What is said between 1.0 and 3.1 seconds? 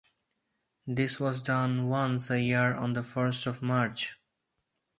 was done once a year on the